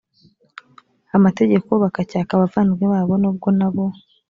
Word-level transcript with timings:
amategeko 1.17 1.69
bakacyaka 1.83 2.31
abavandimwe 2.33 2.85
babo 2.93 3.13
nubwo 3.21 3.47
na 3.59 3.67
bo 3.73 3.85